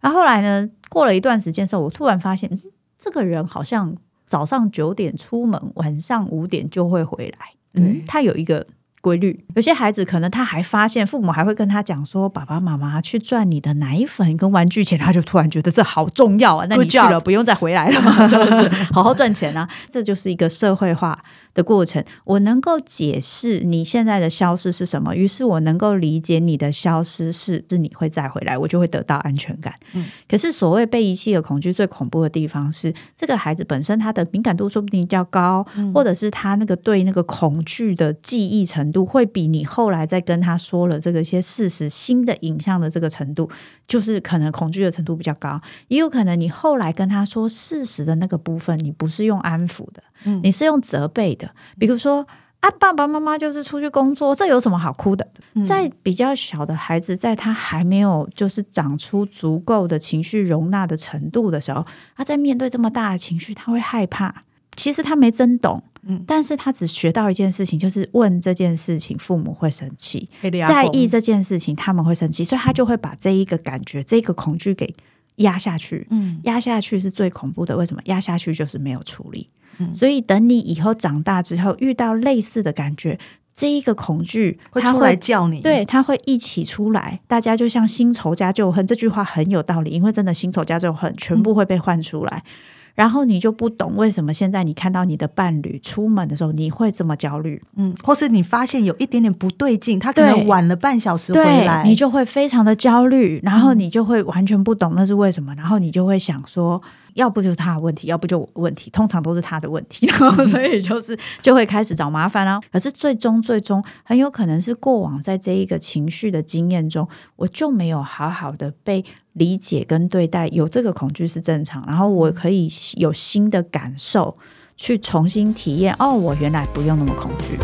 [0.00, 2.50] 然后后来呢，过了一段时间之后，我突然发现，
[2.98, 8.66] 这个人好像早上九点出门，晚上五点就会回来，嗯，他有一个。
[9.04, 16.66] 规律，有些孩子可能他还发现父母还会跟他讲说：“爸爸妈妈去赚你的奶粉跟玩具钱。”他就突然觉得这好重要啊！
[16.70, 18.24] 那你去了不用再回来了吗？
[18.26, 19.68] 就是好好赚钱啊！
[19.90, 21.18] 这就是一个社会化
[21.54, 22.04] 的过程。
[22.24, 29.72] 我能够解释你现在的消失是什么，于是我能够理解你的消失是是你会再回来，我就会得到安全感。
[29.94, 39.04] 嗯，可是所谓被遗弃的恐惧最恐怖的地方是，这个孩子本身他的敏感度说不定较高，嗯，或者是他那个对那个恐惧的记忆程度。
[39.14, 43.48] 会比你后来再跟他说了这个一些事实、新的影像的这个程度，
[43.86, 45.60] 就是可能恐惧的程度比较高。
[45.86, 51.50] 也有可能你后来跟他说事实的那个部分，你不是用安抚的，嗯，你是用责备的。
[51.78, 52.26] 比如说
[52.60, 55.26] 啊，爸爸妈妈就是出去工作，这有什么好哭的？
[55.54, 64.44] 嗯，在比较小的孩子，在他还没有就是长出足够的情绪容纳的程度的时候，他在面对这么大的情绪，他会害怕。
[64.76, 65.82] 其实他没真懂。
[66.06, 70.28] 嗯，但是他只学到一件事情，就是问这件事情，父母会生气；
[70.68, 74.94] 在意这件事情，他们会生气，所以他就会把这一个感觉、这个恐惧给
[75.36, 76.06] 压下去。
[76.10, 77.76] 嗯，压下去是最恐怖的。
[77.76, 78.02] 为什么？
[78.04, 79.48] 压下去就是没有处理。
[79.78, 83.18] 嗯，所以等你以后长大之后，遇到类似的感觉，
[83.52, 87.20] 这一个恐惧会出来叫你，对，他会一起出来。
[87.26, 92.42] 大家就像新仇加旧恨，这句话很有道理，因为真的新仇加旧恨全部会被唤出来。
[92.46, 106.80] 嗯然后你就不懂为什么现在你看到你的伴侣出门的时候你会这么焦虑，嗯，或是你发现有一点点不对劲，他可能晚了半小时回来，你就会非常的焦虑，然后你就会完全不懂那是为什么，然后你就会想说。
[107.14, 110.06] 要不就是他的问题，要不就我问题，通常都是他的问题，
[110.46, 112.60] 所以就是就会开始找麻烦啊。
[112.70, 124.36] 可是最终最终很有可能是过往在这一个情绪的经验中，我就没有好好的被理解跟对待，有这个恐惧是正常，然后我可以有新的感受
[124.76, 125.94] 去重新体验。
[125.98, 127.58] 哦，我原来不用那么恐惧。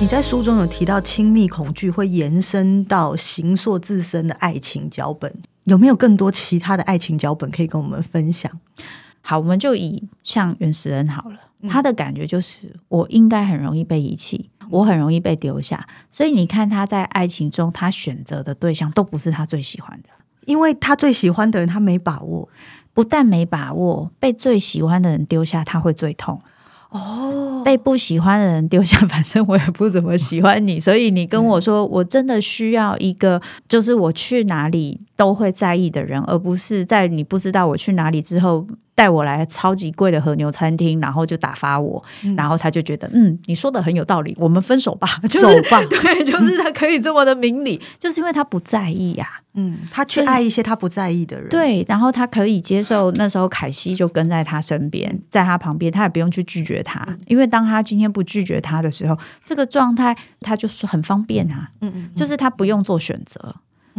[0.00, 5.30] 你在书中有提到亲密恐惧会延伸到形塑自身的爱情脚本，
[5.64, 8.50] 有没有更多其他的爱情脚本可以跟我们分享？
[9.20, 20.08] 好，我们就以像原始人好了，他的感觉就是我应该很容易被遗弃，我很容易被丢下，所以你看他在爱情中，他选择的对象都不是他最喜欢的，
[20.46, 22.48] 因为他最喜欢的人他没把握，
[22.94, 26.40] 不但没把握，被最喜欢的人丢下，他会最痛。
[26.90, 38.66] 哦，被不喜欢的人丢下， 反正我也不怎么喜欢你，所以你跟我说，我真的需要一个，就是我去哪里都会在意的人，而不是在你不知道我去哪里之后。
[38.92, 45.80] 带我来超级贵的和牛餐厅，然后就打发我，嗯、然后他就觉得，嗯，你说的很有道理，我们分手吧， 就是、走吧。
[45.88, 53.10] 对，就是他可以这么的明理， 就是因为他不在意呀、啊，嗯，他去爱一些他不在意的人，对，然后他可以接受。
[53.12, 63.56] 那时候凯西就跟在他身边，在他旁边，他也不用去拒绝他，嗯、因为当他今天不拒绝他的时候，这个状态他就是很方便啊，嗯嗯，就是他不用做选择。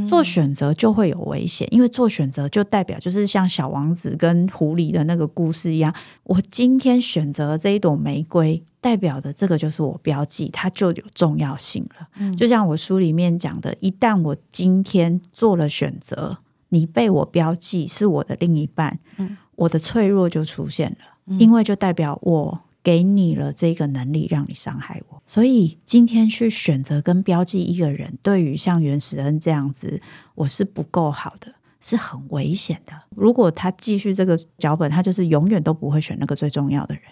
[0.07, 5.93] 做选择就会有危险，因为做选择就代表就是像小王子跟狐狸的那个故事一样。
[6.23, 12.35] 我今天选择这一朵玫瑰，代表的这个就是我标记，它就有重要性了。
[12.37, 16.37] 就像我书里面讲的，一旦我今天做了选择，
[16.69, 25.21] 你被我标记是我的另一半，嗯，我的脆弱就出现了，嗯，因为就代表我给你了这个能力，让你伤害我。
[25.27, 30.01] 所以今天去选择跟标记一个人，对于像袁石恩这样子，
[30.35, 32.93] 我是不够好的，是很危险的。
[33.15, 37.03] 如果他继续这个脚本，他就是永远都不会选那个最重要的人。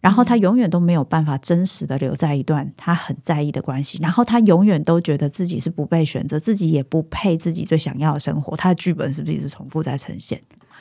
[0.00, 8.56] 然后他永远都没有办法真实的留在一段他很在意的关系，然后他永远都觉得自己是不被选择，自己也不配自己最想要的生活。
[8.56, 10.40] 他的剧本是不是一直重复在呈现？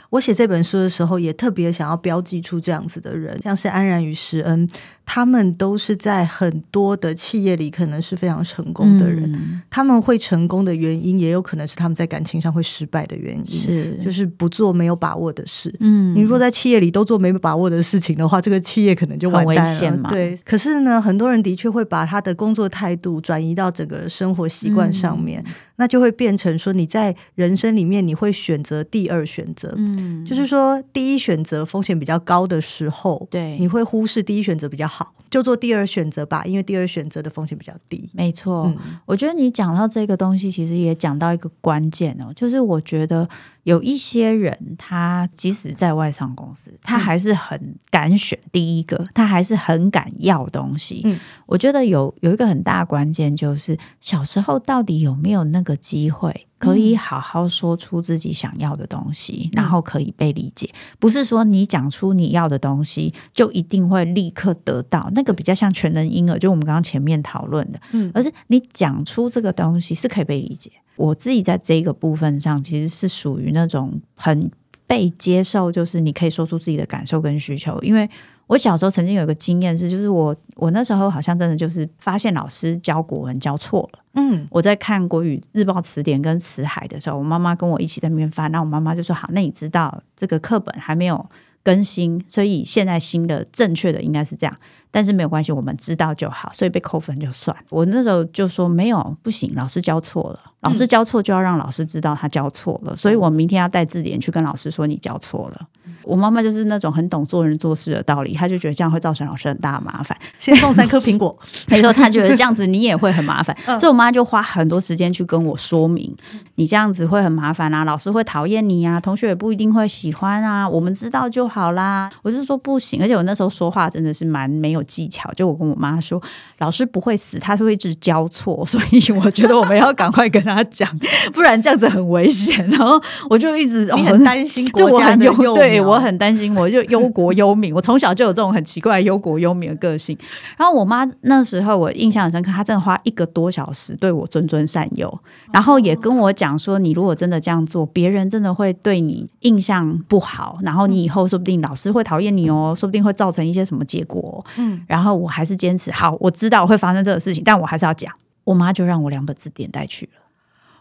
[0.10, 4.68] 我写这本书的时候，也特别想要标记出这样子的人，像是安然与石恩，
[5.06, 9.32] 他们都是在很多的企业里可能是非常成功的人。
[9.32, 15.74] 嗯、他们会成功的原因，也有可能是他们在感情上会失败的原因，是就是不做没有把握的事。
[15.80, 20.10] 嗯，你如果在企业里都做没把握的事情的话，这个企业可能就完蛋了。
[20.10, 25.44] 对，可是呢，很多人的确会把他的工作态度转移到整个生活习惯上面。
[25.46, 38.10] 嗯那就会变成说，你在人生里面你会选择第二选择，嗯，就是说第一选择风险比较高的时候，对，你会忽视第一选择比较好，就做第二选择吧，因为第二选择的风险比较低。
[38.14, 43.28] 没错，嗯，我觉得你讲到这个东西，其实也讲到一个关键哦，就是我觉得。
[43.64, 51.02] 有一些人，他即使在外商公司，他还是很敢选第一个，他还是很敢要东西。
[51.06, 60.70] 嗯，我觉得有有一个很大的关键，就是小时候到底有没有那个机会，可以好好说出自己想要的东西，然后可以被理解。
[60.98, 65.10] 不是说你讲出你要的东西，就一定会立刻得到。
[65.14, 70.72] 那个比较像全能婴儿，就我们刚刚前面讨论的，嗯，而是你讲出这个东西是可以被理解。
[71.00, 74.52] 我自己在这个部分上，其实是属于那种很
[74.86, 77.80] 被接受，就是你可以说出自己的感受跟需求。
[77.82, 78.08] 因为
[78.48, 84.00] 我小时候曾经有一个经验是，就是我我那时候好像真的就是发现老师教国文教错了。
[84.16, 91.26] 嗯，我在看国语日报词典跟辞海的时候，我妈妈跟我一起在那边翻，那我妈妈就说：“好，那你知道这个课本还没有
[91.64, 94.54] 更新，所以现在新的正确的应该是这样。”
[94.92, 97.56] 但是没有关系，我们知道就好，所以被扣分就算。
[97.70, 105.68] 我那时候就说没有，不行，老师教错了，老师教错就要让老师知道他教错了，所以我明天要带字典去跟老师说你教错了。
[106.04, 110.18] 我妈妈就是那种很懂做人做事的道理，她就觉得这样会造成老师很大的麻烦。
[110.38, 111.38] 先送三颗苹果，
[111.70, 116.16] 没错，她觉得这样子你也会很麻烦，所以我妈就花很多时间去跟我说明，
[116.56, 122.10] 你这样子会很麻烦啊，老师会讨厌你啊，同学也不一定会喜欢啊，我们知道就好啦。
[122.24, 126.22] 我就说不行，而且我那时候说话真的是蛮没有技巧，就我跟我妈说，
[126.60, 130.90] 老师不会死，他会一直教错，所以我觉得我们要赶快跟他讲，
[131.34, 132.66] 不然这样子很危险。
[132.70, 135.90] 然后我就一直你很担心 国家的幼对我。
[135.90, 137.74] 我很担心，我就忧国忧民。
[137.74, 140.16] 我从小就有这种很奇怪忧国忧民的个性。
[140.56, 145.12] 然后我妈那时候我印象很深刻，她真的花一个多小时对我谆谆善诱，
[145.52, 154.46] 然后也跟我讲说，你如果真的这样做，别人真的会对你印象不好，然后你以后说不定老师会讨厌你哦，说不定会造成一些什么结果。
[154.58, 158.14] 嗯，然后我还是坚持，好，我知道会发生这个事情，但我还是要讲。
[158.44, 160.19] 我妈就让我两本字典带去了。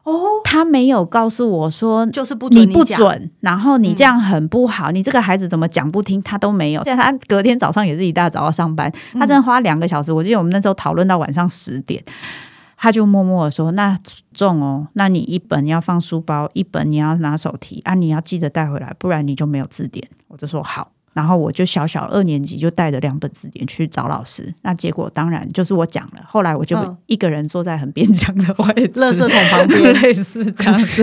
[0.09, 6.83] 哦，他没有告诉我说，就是不准你，你不准，然后你这样很不好，嗯、你这个孩子怎么讲不听，他都没有。
[6.85, 10.11] 现在他隔天早上也是一大早要上班，他真的花两个小时。
[10.11, 12.03] 我记得我们那时候讨论到晚上十点，
[12.77, 13.99] 他就默默的说：“那
[14.33, 20.91] 重哦，那你一本要放书包，一本你要拿手提啊，你要记得带回来，不然你就没有字典。”我就说好。
[21.13, 26.23] 然后我就小小二年级就带着两本字典去找老师，那结果当然就是我讲了。
[26.27, 31.03] 后来我就一个人坐在很边疆的位置，垃圾桶旁边， 类似这样子。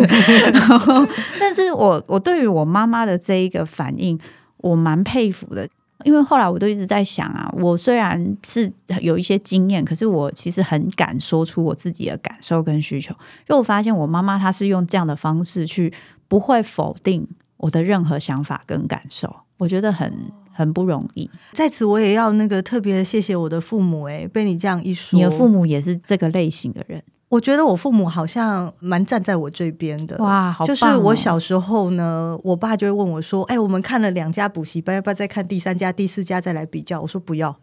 [0.54, 1.06] 然后，
[1.40, 4.18] 但是我我对于我妈妈的这一个反应，
[4.58, 5.68] 我蛮佩服的，
[6.04, 13.14] 因为后来我都一直在想啊，我虽然是有一些经验，可是我其实很敢说出我自己的感受跟需求。
[13.48, 15.92] 就我发现我妈妈她是用这样的方式去
[16.28, 19.36] 不会否定我的任何想法跟感受。
[19.58, 20.12] 我觉得很
[20.52, 27.02] 很不容易，在此我也要那个特别谢谢我的父母，哎，被你这样一说，你的父母也是这个类型的人。
[27.28, 30.68] 我觉得我父母好像蛮站在我这边的，哇，好哦！
[30.68, 37.54] 就是我小时候呢，我爸就会问我说：“哎，我们看了两家补习班，要不要再看第三家、第四家再来比较？”我说不要。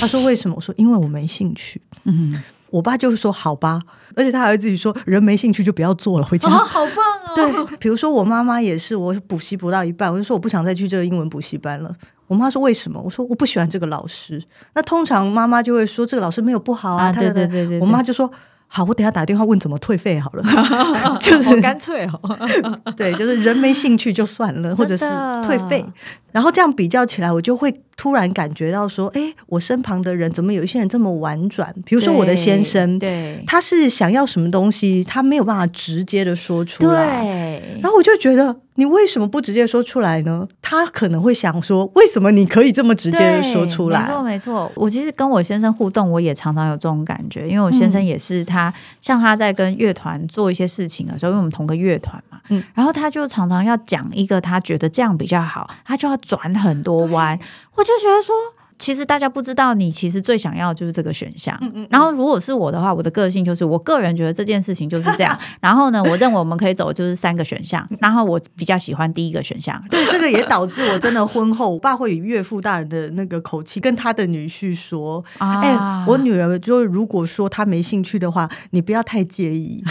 [0.00, 0.56] 他说为什么？
[0.56, 1.80] 我说因为我没兴趣。
[2.04, 2.42] 嗯。
[2.70, 3.80] 我爸就是说好吧，
[4.16, 6.48] 而且他还会自己说，人没兴趣就不要做了，回家。
[6.48, 6.96] 哦，好棒
[7.28, 7.34] 哦！
[7.66, 11.94] 对，比如说我妈妈也是，我补习补到一半，我就说我不想再去这个英文补习班了。
[12.26, 13.00] 我妈说为什么？
[13.00, 14.40] 我说我不喜欢这个老师。
[14.74, 17.12] 那通常妈妈就会说这个老师没有不好啊。
[17.12, 17.80] 他对对对对。
[17.80, 18.30] 我妈就说
[18.68, 20.44] 好，我等下打电话问怎么退费好了，
[21.18, 22.38] 就是干脆哦。
[22.96, 25.04] 对，就是人没兴趣就算了，或者是
[25.44, 25.84] 退费。
[26.30, 31.70] 然后这样比较起来，我就会突然感觉到说，哎，我身旁的人怎么有一些人这么婉转？
[31.84, 37.22] 比如说我的先生，对，他是想要什么东西，他没有办法直接的说出来。
[37.22, 38.56] 对，然后我就觉得。
[38.76, 40.48] 你为什么不直接说出来呢？
[40.62, 44.06] 他可能会想说，为什么你可以这么直接的说出来？
[44.06, 44.72] 没错，没错。
[44.74, 57.38] 我其实跟我先生互动，我也常常有这种感觉，因为我先生也是他，嗯、像他在跟乐团做一些事情的时候，因为我们同个乐团嘛，嗯，然后他就常常要讲一个他觉得这样比较好，他就要转很多弯，
[57.74, 58.34] 我就觉得说。
[58.80, 61.54] 其实大家不知道，你其实最想要的就是这个选项。
[61.60, 61.88] 嗯嗯。
[61.90, 65.38] 然后，如果是我的话，我的个性就是，我个人觉得这件事情就是这样。
[65.60, 67.86] 然后呢，我认为我们可以走就是三个选项。
[68.00, 69.78] 然后我比较喜欢第一个选项。
[69.90, 79.84] 对，这个也导致我真的婚后，我爸会以岳父大人的那个口气跟他的女婿说：“啊、哎，我女儿就如果说她没兴趣的话，你不要太介意，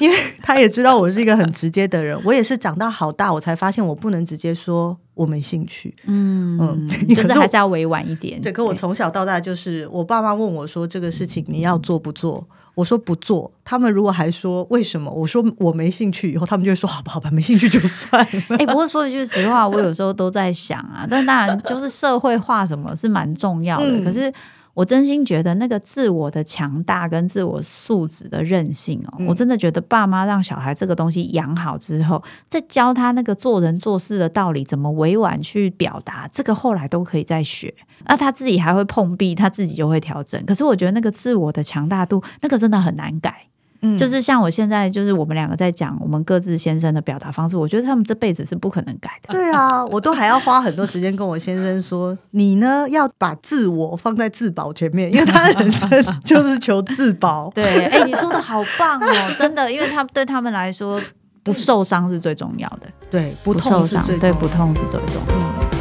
[0.00, 2.20] 因为 他也知道我是一个很直接的人。
[2.24, 8.40] 我也是长到好大，我才发现我不能直接说。”我没兴趣，嗯嗯， 就是还是要委婉一点。
[8.40, 12.42] 对，可我从小到大就是，我爸妈问我说这个事情你要做不做，
[12.74, 13.52] 我说不做。
[13.62, 18.42] 他们如果还说为什么，我说我没兴趣，以后他们就会说好吧好吧，没兴趣就算了。
[18.48, 24.32] 哎、欸，不过说一句实话，我有时候都在想啊，但当然就是社会化什么是蛮重要的，嗯、可是。
[24.74, 37.74] 我真心觉得那个自我的强大跟自我素质的韧性哦，嗯、我真的觉得爸妈让小孩这个东西养好之后，再教他那个做人做事的道理，怎么委婉去表达，这个后来都可以再学。
[38.06, 40.42] 那他自己还会碰壁，他自己就会调整。
[40.46, 43.46] 可是我觉得那个自我的强大度，那个真的很难改。
[43.82, 49.32] 嗯，就是像我现在，就是我们两个在讲我们各自先生的表达方式，我觉得他们这辈子是不可能改的。
[49.32, 55.88] 对啊，我都还要花很多时间跟我先生说，你呢要把自我放在自保前面，因为他人生
[56.24, 57.50] 就是求自保。
[57.54, 61.00] 对，哎、欸，你说的好棒哦，真的，因为他对他们来说，
[61.42, 62.82] 不受伤是最重要的。
[63.10, 65.79] 对，不受伤，对，不痛是最重要的。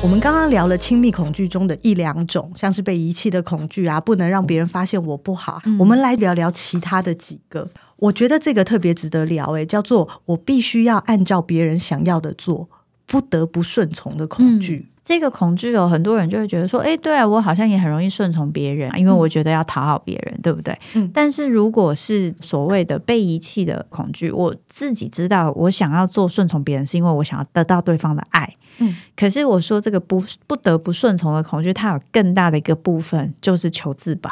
[0.00, 5.60] 我们刚刚聊了亲密恐惧中的一两种，像是被遗弃的恐惧啊，不能让别人发现我不好。
[5.64, 9.50] 嗯、我们来聊聊其他的几个，我觉得这个特别值得聊。
[9.52, 12.68] 诶，叫做我必须要按照别人想要的做，
[13.06, 14.86] 不得不顺从的恐惧。
[14.88, 20.78] 嗯、这个恐惧有很多人就会觉得说，诶，对啊，我好像也很容易顺从别人，因为我觉得要讨好别人，嗯、对不对？
[20.94, 21.10] 嗯。
[21.12, 28.54] 但是如果是所谓的被遗弃的恐惧，我自己知道，我想要做顺从别人，是因为我想要得到对方的爱。
[28.78, 34.30] 嗯，可是我说这个不不得不顺从的恐惧，它有更大的一个部分，就是求自保。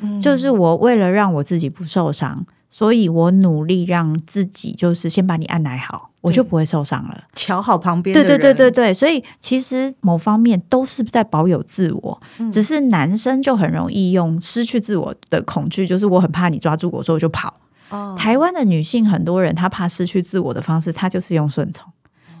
[0.00, 7.24] 嗯，就是我为了让我自己不受伤，所以我努力让自己就是先把你按奶好，我就不会受伤了。
[7.34, 17.52] 瞧好旁边，对对对对对，所以其实某方面都是在保有自我，嗯，只是男生就很容易用失去自我的恐惧，就是我很怕你抓住我，所以我就跑。
[17.88, 21.90] 哦，台湾的女性很多人，她怕失去自我的方式，她就是用顺从。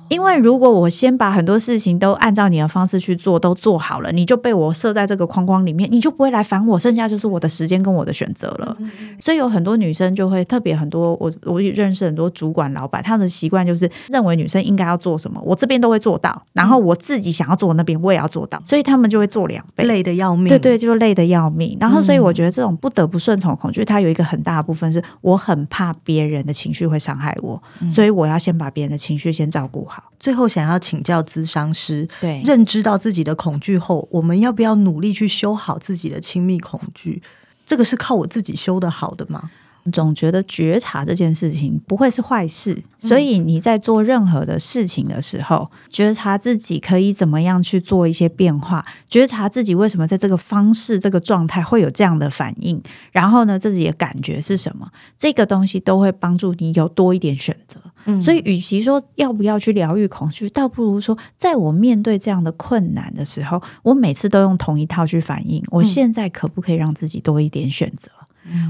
[0.08, 8.76] 因为如果我先把很多事情都按照你的方式去做，都做好了，你就被我设在这个框框里面，你就不会来烦我，剩下就是我的时间跟我的选择了。
[8.80, 20.48] 嗯嗯，所以有很多女生就会特别很多，我我也认识很多主管老板，他们的习惯就是认为女生应该要做什么，我这边都会做到，然后我自己想要做那边我也要做到，所以他们就会做两倍，累得要命。
[20.48, 21.76] 对对，就累得要命。
[21.80, 29.97] 然后所以我觉得这种不得不顺从恐惧，它有一个很大的部分是我很怕别人的情绪会伤害我，嗯、所以我要先把别人的情绪先照顾好。
[30.18, 37.22] 最后想要请教咨商师，对，认知到自己的恐惧后，我们要不要努力去修好自己的亲密恐惧？
[37.64, 39.50] 这个是靠我自己修的好的吗？
[39.90, 52.80] 总觉得觉察这件事情不会是坏事，所以你在做任何的事情的时候，觉察自己可以怎么样去做一些变化，觉察自己为什么在这个方式、这个状态会有这样的反应，
[53.12, 57.80] 然后呢，自己的感觉是什么，这个东西都会帮助你有多一点选择。
[58.04, 65.62] 嗯，所以与其说要不要去疗愈恐惧，倒不如说，在我面对这样的困难的时候，我每次都用同一套去反应。
[65.70, 68.10] 我现在可不可以让自己多一点选择？
[68.20, 68.26] 嗯，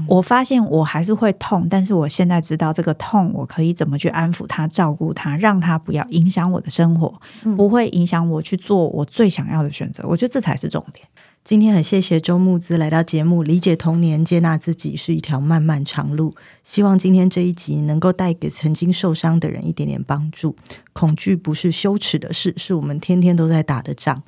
[0.07, 7.13] 我发现我还是会痛，但是我现在知道这个痛，我可以怎么去安抚他、照顾他，让他不要影响我的生活，
[7.55, 10.03] 不会影响我去做我最想要的选择。
[10.07, 11.07] 我觉得这才是重点。
[11.41, 16.35] 今天很谢谢周木之来到节目，理解童年，接纳自己是一条漫漫长路。
[16.63, 20.55] 希望今天这一集能够带给曾经受伤的人一点点帮助。
[20.91, 24.21] 恐惧不是羞耻的事，是我们天天都在打的仗。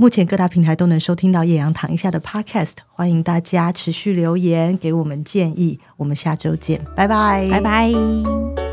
[0.00, 5.78] 目前各大平台都能收听到叶阳躺一下的 Podcast，欢迎大家持续留言给我们建议。
[5.98, 8.69] 我们下周见，拜拜，拜拜。